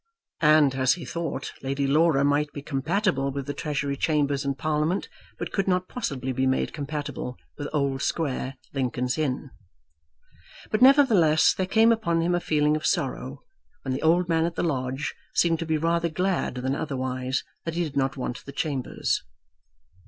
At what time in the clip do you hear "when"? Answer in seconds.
13.83-13.93